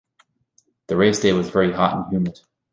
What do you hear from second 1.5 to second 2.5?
very hot and humid.